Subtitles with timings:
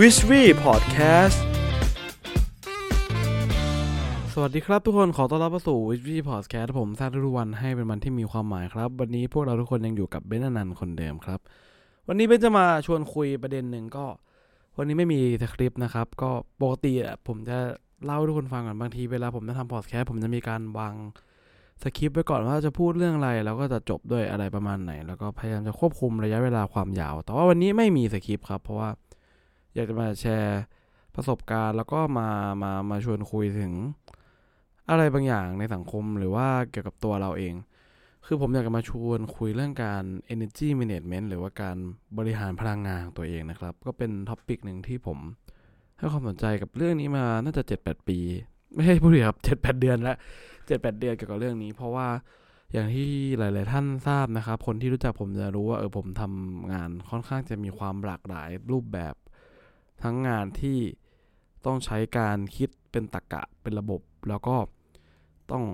[0.00, 1.38] w i s h w e Podcast
[4.34, 11.40] สวัสดีครับทุกคนขอต้อนรับเข้าสู่ w i s h w e Podcast ผมสร้างทุกวันให้เป็นวันที่มีความหมายครับ วันนี้พวกเราทุกคนยังอยู่กับเบนนันต์คนเดิมครับ
[12.08, 14.06] วันนี้เบนจะมาชวนคุยประเด็นหนึ่งก็
[14.76, 16.30] วันนี้ไม่มีสคริปต์นะครับ ก็
[16.62, 17.58] ปกติอะผมจะ
[18.04, 20.94] เล่าให้ทุกคนฟังก่อนบางทีเวลาผมจะทำพอดแคสต์ผมจะมีการวาง
[21.82, 28.90] สคริปต์ไว้ก่อนว่าจะพูดเรื่องอะไรแล้วก็จะจบด้วยอะไรประมาณไหน แล้วก็พยายามจะควบคุมระยะเวลาความยาว แต่ว่าวันนี้ไม่มีสคริปต์ครับเพราะว่า
[29.74, 30.60] อยากจะมาแชร์
[31.14, 32.28] ประสบการณ์ แล้วก็มา
[32.62, 33.72] มามาชวนคุยถึง
[34.90, 37.54] อะไรบางอย่างในสังคมหรือว่าเกี่ยวกับตัวเราเอง
[38.26, 41.76] คือผมอยากจะมาชวนคุยเรื่องการ energy management หรือว่าการ
[42.18, 45.18] บริหารพลังงานของตัวเองนะครับ ก็เป็น topic หนึ่งที่ผม
[45.98, 48.18] ให้ความสนใจกับเรื่องนี้มาน่าจะ 7-8 ปี
[48.74, 50.16] ไม่ใช่ผู้เดียครับ 7-8 เดือนแล้ว
[50.56, 52.08] 7-8 เดือนเกี่ยวกับเรื่องนี้ เพราะว่า
[52.72, 53.08] อย่างที่
[53.38, 59.14] หลาย ๆ ท่านทราบนะครับ คนที่รู้จักผมจะรู้ว่าเออผมทำงานค่อนข้างจะมีความหลากหลายรูปแบบ
[60.02, 60.78] ทั้งงานที่
[61.66, 64.56] ต้องใช้การคิดเป็นตรรกะเป็นระบบ แล้วก็
[65.50, 65.64] ต้อง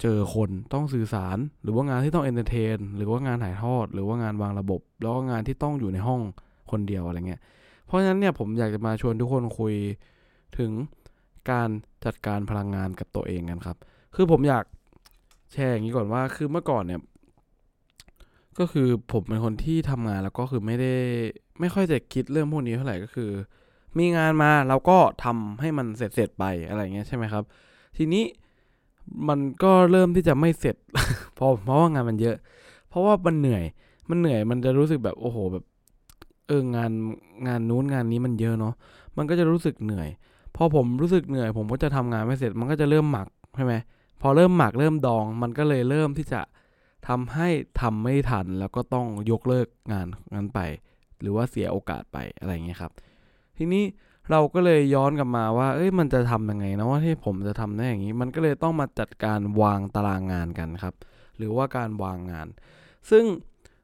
[0.00, 6.20] เจอคนต้องสื่อสาร หรือว่างานที่ต้อง entertain หรือว่างานถ่ายทอด หรือว่างานวางระบบ แล้วก็งานที่ต้องอยู่ในห้อง
[6.70, 7.40] คนเดียวอะไรเงี้ย
[7.86, 9.74] เพราะฉะนั้นเนี่ยผมอยากจะมาชวนทุกคนคุย
[10.58, 10.70] ถึง
[11.50, 11.68] การ
[12.04, 13.76] จัดการพลังงานกับตัวเองกันครับ
[14.14, 14.64] คือผมอยาก
[15.52, 17.00] แชร์อย่างนี้ก่อนว่า คือเมื่อก่อนเนี่ย
[18.58, 20.94] ก็คือผมเป็นคนที่ทำงานแล้วก็คือไม่ได้
[21.60, 23.30] ไม่ค่อยจะคิดเรื่องพวกนี้เท่าไหร่ก็คือ
[23.98, 27.44] มีงานมาเราก็ทำให้มันเสร็จเสร็จไปอะไรเงี้ยใช่ไหมครับ
[27.96, 28.24] ทีนี้
[29.28, 30.76] มันก็เริ่มที่จะไม่เสร็จ
[31.34, 32.36] เพราะเพราะว่างานมันเยอะ
[32.88, 33.64] เพราะว่ามันเหนื่อย
[34.10, 35.64] มันเหนื่อยมันจะรู้สึกแบบโอ้โหแบบ
[36.46, 36.90] เอองาน
[37.46, 38.74] งานนู้นงานนี้มันเยอะเนาะ
[39.16, 40.08] มันก็จะรู้สึกเหนื่อย
[40.56, 43.74] พอผมรู้สึกเหนื่อย ผมก็จะทำงานไม่เสร็จ มันก็จะเริ่มหมักใช่ไหม
[44.20, 46.40] พอเริ่มหมักเริ่มดอง มันก็เลยเริ่มที่จะ
[47.06, 47.48] ทำให้
[47.80, 50.60] ทำไม่ทันแล้วก็ต้องยกเลิกงานนั้นไป
[51.20, 52.92] หรือว่าเสียโอกาสไปอะไรเงี้ยครับ
[53.56, 53.84] ทีนี้
[54.30, 60.94] เราก็เลยย้อนกลับมาว่า เอ้ยมันจะทำยังไงนะว่าที่ผมจะทำได้อย่างนี้ มันก็เลยต้องมาจัดการวางตารางงานกันครับ
[61.36, 62.46] หรือว่าการวางงาน
[63.10, 63.24] ซึ่ง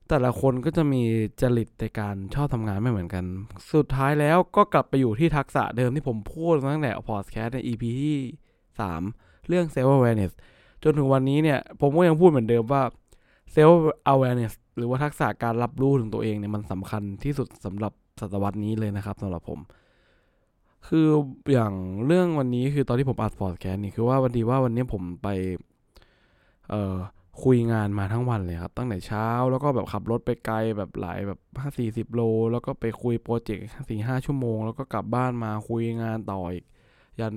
[0.09, 1.03] แต่ละคนก็จะมี
[1.41, 3.25] จริตในการชอบทำงานไม่เหมือนกัน
[3.75, 8.19] สุดท้ายแล้วก็กลับไปอยู่ที่ทักษะเดิมที่ผมพูดตั้งแต่พอดแคสต์ใน EP ที่
[8.83, 10.33] 3 เรื่อง self awareness
[10.83, 12.83] จนถึงวันนี้เนี่ย ผมก็ยังพูดเหมือนเดิมว่า
[13.55, 13.79] self
[14.13, 19.61] awareness หรือว่าทักษะการรับรู้ถึงตัวเองเนี่ยมันสำคัญที่สุดสำหรับศตวรรษนี้เลยนะครับสำหรับผม
[20.89, 21.09] คือ
[21.53, 21.75] อย่าง
[22.07, 25.29] เรื่องวันนี้คือตอนที่ผมอัดพอดแคสต์นี่คือว่าวันดีว่าวันนี้ผมไป
[26.71, 26.97] เอ่อ
[27.45, 32.21] คุยงานมาทั้งวันเลยครับ ตั้งแต่เช้าแล้วก็แบบขับรถไปไกลแบบหลายแบบห้าสี่สิบโล
[32.53, 36.65] แล้วก็ไปคุยโปรเจกต์สี่ห้าชั่วโมง แล้วก็กลับบ้านมาคุยงานต่ออีก
[37.21, 37.35] ยัน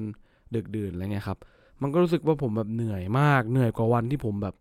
[0.56, 1.38] ดึกดื่นอะไรเงี้ยครับ
[1.82, 4.56] มันก็รู้สึกว่าผมแบบเหนื่อยมากเหนื่อยกว่าวันที่ผมแบบ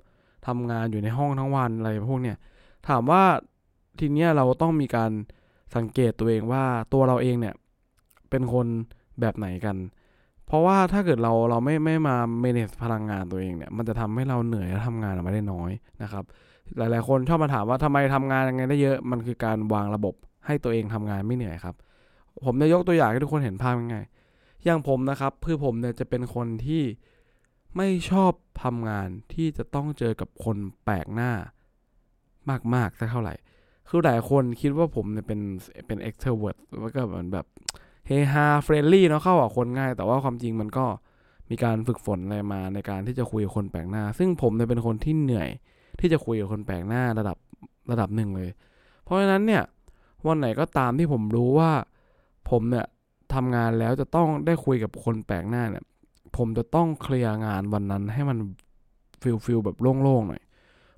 [0.47, 2.37] ทำงานอยู่ในห้องทั้งวันอะไรพวกเนี้ย
[2.89, 3.23] ถามว่า
[3.99, 5.11] ทีเนี้ยเราต้องมีการ
[5.77, 7.55] สังเกตตัวเองว่าตัวเราเองเนี่ย
[8.31, 8.67] เป็นคน
[9.21, 9.77] แบบไหนกัน
[10.47, 15.71] เพราะว่าถ้าเกิดเราเราไม่ไม่มา manage พลังงานตัวเองเนี่ยมันจะทำให้เราเหนื่อยและทำงานออกมาได้น้อย
[16.03, 16.25] นะครับ
[16.79, 20.15] หลาย ๆ คนชอบมาถามว่าทำไมทำงานยังไงได้เยอะมันคือการวางระบบ
[20.47, 21.75] ให้ตัวเองทำงานไม่เหนื่อยครับ
[22.45, 26.83] ผมจะยกตัวอย่างให้ทุกคนเห็นภาพง่ายๆอย่างผมนะครับ คือผมเนี่ยจะเป็นคนที่
[27.77, 28.33] ไม่ชอบ
[28.63, 31.33] ทำงานที่จะต้องเจอกับคนแปลกหน้า
[32.75, 33.35] มากๆสักเท่าไหร่
[33.89, 35.41] คือหลายคนคิดว่าผมเนี่ยเป็น
[35.87, 37.47] เป็น extrovert แล้วก็เหมือนแบบ
[38.07, 40.87] เฮฮา friendly เนาะเข้ากับคนง่าย แต่ว่าความจริงมันก็
[41.51, 45.49] มีการฝึกฝนอะไรมาในการที่จะคุยกับคนแปลกหน้า ซึ่งผมเนี่ยเป็นคนที่เหนื่อย
[46.01, 47.37] ที่จะคุยกับคนแปลกหน้าระดับ
[47.91, 48.51] ระดับหนึ่งเลย
[49.05, 49.63] เพราะฉะนั้นเนี่ย
[50.27, 51.71] วันไหนก็ตามที่ผมรู้ว่า
[52.51, 52.87] ผมเนี่ย
[53.35, 55.85] ทำงานแล้วจะต้องได้คุยกับคนแปลกหน้าเนี่ย
[56.37, 58.39] ผมจะต้องเคลียร์งานวันนั้นให้มัน
[59.23, 60.43] feel feel แบบโล่งๆหน่อย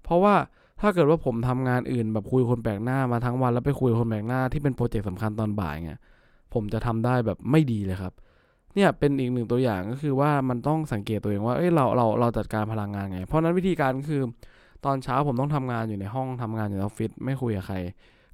[0.04, 0.34] เพราะว่า
[0.81, 6.00] ถ้าเกิดว่าผมทำงานอื่นแบบคุยคนแปลกหน้ามาทั้งวันแล้วไปคุยคนแปลกหน้าที่เป็นโปรเจกต์สำคัญตอนบ่ายเงี้ย
[6.54, 8.12] ผมจะทำได้แบบไม่ดีเลยครับ
[8.75, 14.22] เนี่ยเป็นอีกหนึ่งตัวอย่างก็คือว่ามันต้องสังเกตตัวเองว่าเอ้ยเราเราเราจัดการพลังงานไง เพราะนั้นวิธีการคือ
[14.84, 17.76] ตอนเช้าผมต้องทำงานอยู่ในห้องทำงานอยู่ในออฟฟิศไม่คุยกับใคร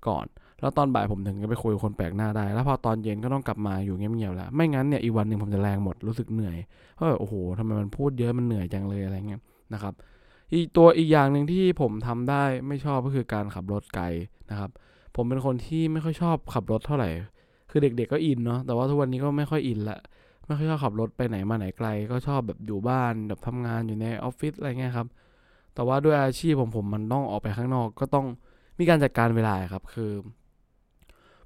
[0.08, 0.26] ก่อน
[0.60, 6.56] แล้วตอนบ่ายผมถึงจะไปคุยกับคนแปลกหน้าได้ แล้วพอตอนเย็นก็ต้องกลับมาอยู่เงียบๆแล้ว ไม่งั้นเนี่ยอีกวันหนึ่งผมจะแรงหมดรู้สึกเหนื่อย
[6.94, 9.40] เพราะโอ้โหทำไมมันพูดเยอะมันเหนื่อยจังเลยอะไรเงี้ย
[9.74, 9.94] นะครับ
[10.54, 14.04] อีกตัวอีกอย่างหนึ่งที่ผมทำได้ไม่ชอบก็คือการขับรถไกล
[14.50, 14.70] นะครับ
[15.16, 17.08] ผมเป็นคนที่ไม่ค่อยชอบขับรถเท่าไหร่
[17.70, 19.98] คือเด็กๆก็อินเนาะแต่ว่าทุกวันนี้ก็ไม่ค่อยอินละ
[20.46, 25.06] ไม่ค่อยชอบขับรถไปไหนมาไหนไกล ก็ชอบแบบอยู่บ้านแบบทำงานอยู่ในออฟฟิศอะไรเงี้ยครับ
[25.74, 28.26] แต่ว่าด้วยอาชีพผมผมมันต้องออกไปข้างนอกก็ต้อง
[28.78, 30.10] มีการจัดการเวลาครับ คือ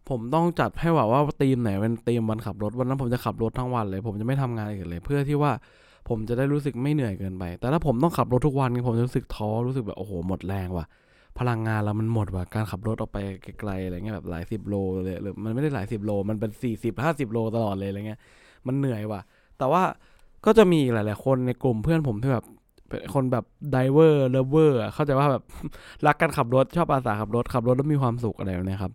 [0.08, 5.52] ผมต้องจัดให้ว่าว่าทีมไหนเป็นทีมวันขับรถวันนั้นผมจะขับรถทั้งวันเลย ผมจะไม่ทำงานอื่นเลย เพื่อที่ว่า
[6.08, 10.86] ผมจะได้รู้สึกไม่เหนื่อยเกินไป แต่ถ้าผมต้องขับรถทุกวันผมจะรู้สึกท้อรู้สึกแบบโอ้โหหมดแรงว่ะ
[11.38, 13.18] พลังงานเรามันหมดว่ะการขับรถออกไป
[13.60, 18.20] ไกลๆอะไรเงี้ยแบบหลายสิบโลเลยหรือมันไม่ได้หลายสิบโล มันเป็นสี่สิบห้าสิบโลตลอดเลยอะไรเงี้ย
[18.66, 19.20] มันเหนื่อยว่ะ
[19.58, 19.82] แต่ว่า
[20.46, 22.44] ก็จะมีหลาย ๆ คนในกลุ่มเพื่อนผมที่แบบ
[22.88, 25.42] เป็นคนแบบไดเวอร์เลเวอร์เข้าใจว่าแบบ
[26.06, 28.92] รักการขับรถชอบอาสาขับรถขับรถแล้วมีความสุขอะไรแบบเนี้ยครับ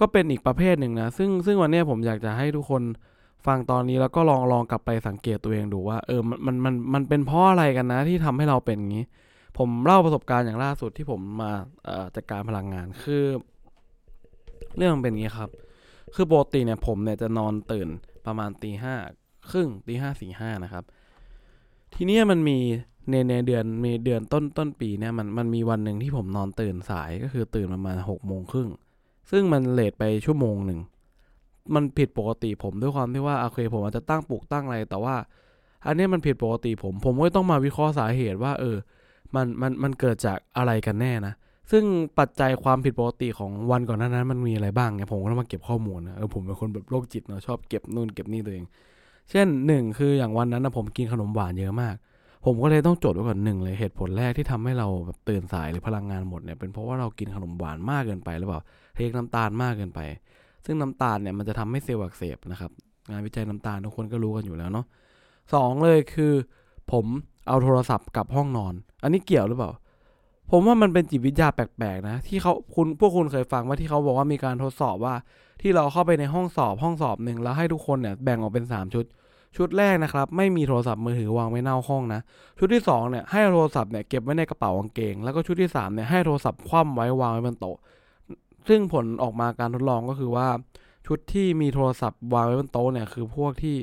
[0.00, 2.82] ก็เป็นอีกประเภทหนึ่งนะ ซึ่งซึ่งวันนี้ผมอยากจะให้ทุกคน
[3.46, 9.04] ฟังตอนนี้แล้วก็ลองลองกลับไปสังเกตตัวเองดูว่าเออมันมันมันมันเป็นเพราะอะไรกันนะที่ทำให้เราเป็นอย่างนี้
[9.58, 11.52] ผมเล่าประสบการณ์อย่างล่าสุดที่ผมมา
[12.16, 13.24] จัดการพลังงานคือ
[14.76, 15.50] เรื่องเป็นอย่างนี้ครับ
[16.14, 17.88] คือปกติเนี่ยผมเนี่ยจะนอนตื่น
[18.26, 18.94] ประมาณตีห้า
[19.50, 20.84] ครึ่งตีห้าสี่ห้านะครับ
[21.94, 22.58] ทีนี้มันมี
[23.08, 28.68] ในในเดือนมีเดือนต้นต้นปีเนี่ยมันมันมีวันหนึ่งที่ผมนอนตื่นสายก็คือตื่นประมาณหกโมงครึ่ง
[29.30, 30.80] ซึ่งมันเลทไปชั่วโมงหนึ่ง
[31.74, 35.16] มันผิดปกติผมด้วยความที่ว่าโอเคผมอาจจะตั้งปลุกตั้งอะไร แต่ว่า
[35.86, 38.76] อันนี้มันผิดปกติผม ผมก็ต้องมาวิเคราะห์สาเหตุว่า เออ
[39.34, 41.34] มันมันมันเกิดจากอะไรกันแน่นะ
[41.70, 41.84] ซึ่ง
[42.18, 48.64] ปัจจัยความผิดปกติของวันก่อนหน้านั้น มันมีอะไรบ้างเนี่ยผมก็ต้องมาเก็บข้อมูลนะเออผมเป็นคนแบบโรคจิตเนาะชอบเก็บนู่นเก็บนี่ตัวเอง
[49.30, 51.94] เช่นหนึ่งคืออย่างวันนั้นนะผมกินขนมหวานเยอะมาก
[52.44, 58.60] ผมก็เลยต้องจดไว้ก่อนหนึ่งเลยเหตุผลแรกที่ทำให้เราแบบตื่นสายหรือพลังงานหมดเนี่ยเป็นเพราะว่าเรากินขนมหวานมากเกินไปหรือเปล่า
[58.94, 60.00] เทคน้ำตาลมากเกินไป
[60.64, 62.70] ซึ่งน้ำตาลเนี่ยมันจะทำให้เซลล์อักเสบนะครับ
[63.10, 64.86] งานวิจัยน้ำตาลทุกคนก็รู้กันอยู่แล้วเนาะ
[65.54, 66.32] สองเลยคือ
[66.92, 67.06] ผม
[67.48, 69.70] เอาโทรศัพท์กับห้องนอน อันนี้เกี่ยวหรือเปล่า
[70.50, 75.14] ผมว่ามันเป็นจิตวิทยาแปลกๆนะ ที่เขาคุณพวกคุณเคยฟังว่าที่เขาบอกว่ามีการทดสอบว่า
[75.62, 79.04] ที่เราเข้าไปในห้องสอบห้องสอบหนึ่งแล้วให้ทุกคนเนี่ยแบ่งออกเป็น 3 ชุด
[79.56, 82.20] ชุดแรกนะครับไม่มีโทรศัพท์มือถือวางไว้นอกห้องนะ
[82.58, 87.76] ชุดที่2เนี่ยให้โทรศัพท์เนี่ยเก็บไว้ในกระเป๋ากางเกง แล้วก็ชุดที่3เนี่ยให้โทรศัพท์คว่ำไว้วางไว้บนโต๊ะ
[88.68, 90.48] ซึ่งผลออกมาการทดลองก็คือว่า
[91.06, 93.76] ชุดที่มีโทรศัพท์วางไว้บนโต๊ะเนี่ยคือพวกที่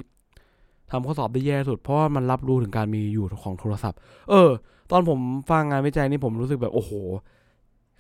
[0.92, 3.98] ทำข้อสอบได้แย่สุด เพราะว่ามันรับรู้ถึงการมีอยู่ของโทรศัพท์
[4.30, 4.50] เออ
[4.92, 6.92] ตอนผมฟังงานวิจัยนี่ผมรู้สึกแบบโอ้โห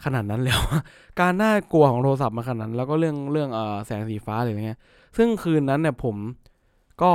[0.03, 0.61] ขนาดนั้นแล้ว
[1.19, 4.79] การน่ากลัวของโทรศัพท์มาขนาดนั้น แล้วก็เรื่องเรื่องเออแสงสีฟ้าอะไรเงี้ย
[5.17, 6.15] ซึ่งคืนนั้นเนี่ยผม
[7.01, 7.11] ก็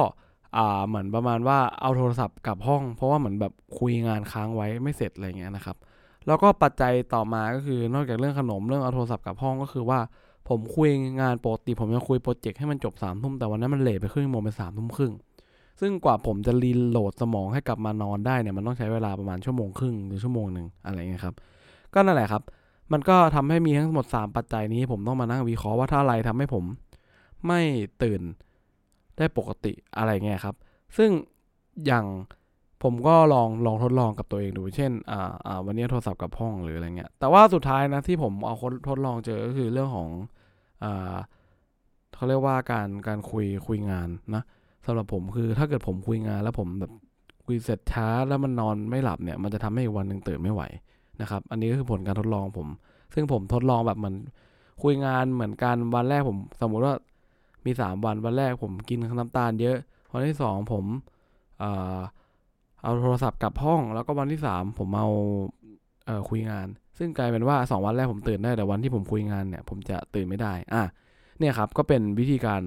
[0.56, 5.76] อ่าเหมือนประมาณว่าเอาโทรศัพท์กลับห้อง เพราะว่าเหมือนแบบคุยงานค้างไว้ไม่เสร็จอะไรเงี้ยนะครับ
[6.26, 9.98] แล้วก็ปัจจัยต่อมาก็คือนอกจากเรื่องขนมเรื่องเอาโทรศัพท์กลับห้องก็คือว่า
[10.48, 10.88] ผมคุย
[11.20, 15.12] งานปกติผมจะคุยโปรเจกต์ให้มันจบสามทุ่มแต่วันนั้นมัน late ไปครึ่งโมงเป็นสามทุ่มครึ่ง
[15.80, 21.34] ซึ่งกว่าผมจะ reload สมองให้กลับมานอนได้เนี่ยมันต้องใช้เวลาประมาณชั่วโมงครึ่งหรือชั่วโมงหนึ่งอะไรเงี้ยครับ
[21.94, 22.42] ก็นั่นแหละครับ
[22.92, 26.64] มันก็ทำให้มีทั้งหมด 3 ปัจจัยนี้ ผมต้องมานั่งวิเคราะห์ว่าถ้าอะไรทำให้ผม
[27.46, 27.60] ไม่
[28.02, 28.20] ตื่น
[29.22, 30.56] ได้ปกติอะไรเงี้ยครับ
[30.96, 31.10] ซึ่ง
[31.86, 32.06] อย่าง
[32.82, 38.54] ผมก็ลองลองทดลองกับตัวเองดู เช่นอ่าอ่าวันนี้โทรศัพท์กับห้องหรืออะไรเงี้ย แต่ว่าสุดท้ายนะที่ผมเอา
[38.88, 40.08] ทดลองเจอก็คือเรื่องของ
[40.84, 41.14] อ่า
[42.14, 44.42] เขาเรียกว่าการการคุยคุยงานนะ
[44.86, 46.92] สำหรับผมคือถ้าเกิดผมคุยงาน แล้วผมแบบ
[47.46, 50.62] คุยเสร็จช้าแล้วมันนอนไม่หลับเนี่ย มันจะทำให้วันหนึ่งตื่นไม่ไหว
[51.20, 52.68] นะครับ อันนี้ก็คือผลการทดลองผม
[53.14, 54.16] ซึ่งผมทดลองแบบเหมือน
[54.82, 56.94] คุยงานเหมือนกันวันแรกผม สมมุติว่า
[57.64, 59.76] มีสามวันวันแรกผมกินน้ำตาลเยอะ
[60.12, 60.84] วันที่สองผม
[61.58, 61.98] เอ่อ
[62.82, 65.08] เอาโทรศัพท์กลับห้อง แล้วก็วันที่สามผมเอา
[66.06, 66.66] เอ่อคุยงาน
[66.98, 70.82] ซึ่งกลายเป็นว่าสองวันแรกผมตื่นได้แต่วันที่ผมคุยงานเนี่ย ผมจะตื่นไม่ได้อะ
[71.38, 72.62] เนี่ยครับก็เป็นวิธีการ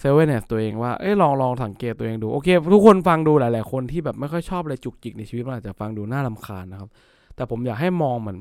[0.00, 6.88] เซเว่นเนสตัวเองว่า เอ้ยลองลองสังเกตตัวเองดู โอเค ทุกคนฟังดูหลาย ๆ คนที่แบบไม่ค่อยชอบอะไรจุกจิกในชีวิตมันอาจจะฟังดูน่าลำคาญนะครับ
[7.34, 8.38] แต่ผมอยากให้มองเหมือน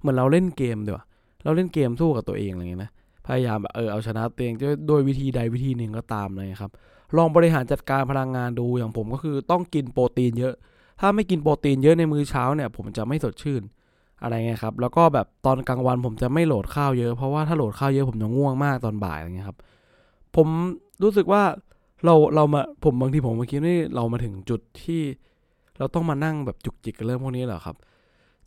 [0.00, 1.04] เหมือนเราเล่นเกมดีกว่า
[1.44, 2.90] เราเล่นเกมสู้กับตัวเองอะไรเงี้ยนะ
[3.26, 4.54] พยายามแบบเออเอาชนะตัวเอง
[4.88, 6.70] โดยวิธีใดวิธีหนึ่งก็ตามเลยครับ
[7.16, 10.54] ลองบริหารจัดการพลังงานดูอย่างผมก็คือต้องกินโปรตีนเยอะ
[11.00, 13.62] ถ้าไม่กินโปรตีนเยอะในมื้อเช้าเนี่ย ผมจะไม่สดชื่น
[14.22, 19.58] อะไรเงี้ยครับแล้วก็แบบตอนกลางวันผมจะไม่โหลดข้าวเยอะเพราะว่าถ้าโหลดข้าวเยอะผมจะง่วงมากตอนบ่ายอะไรเงี้ยครับ
[20.36, 20.48] ผม
[21.02, 21.42] รู้สึกว่า
[22.04, 25.02] เราเรามาผมบางทีผมมาคิดว่าเรามาถึงจุดที่
[25.78, 27.76] เราต้องมานั่งแบบจุกจิกกับเรื่องพวกนี้เหรอครับ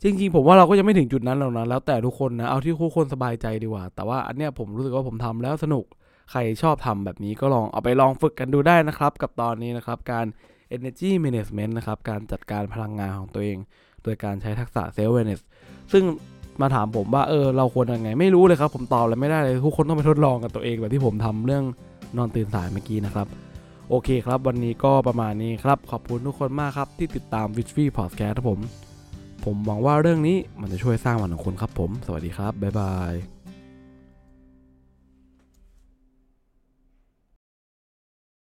[0.02, 5.84] จริงๆผมว่าเราก็ยังไม่ถึงจุดนั้นหรอกนะแล้วแต่ทุกคนนะเอาที่ทุกคนสบายใจดีกว่า แต่ว่าอันเนี้ยผมรู้สึกว่าผมทำแล้วสนุก
[6.30, 10.26] ใครชอบทำแบบนี้ก็ลองเอาไปลองฝึกกันดูได้นะครับ กับตอนนี้นะครับการ
[10.76, 13.58] energy management นะครับการจัดการพลังงานของตัวเอง
[14.02, 15.40] โดยการใช้ทักษะ self awareness
[15.92, 16.04] ซึ่ง
[16.60, 21.64] มาถามผมว่าเออเราควรยังไงไม่รู้เลยครับ ผมตอบอะไรไม่ได้เลยทุกคนต้องไปทดลองกับตัวเองแบบที่ผมทำเรื่อง
[22.16, 23.26] นอนตื่นสายเมื่อกี้นะครับ
[23.90, 28.87] โอเคครับ วันนี้ก็ประมาณนี้ครับ ขอบคุณทุกคนมากครับที่ติดตาม w i t c h v Podcast ครับผม
[29.44, 33.37] ผมหวังว่าเรื่องนี้มันจะช่วยสร้างวันของคุณครับผม สวัสดีครับ บ๊ายบาย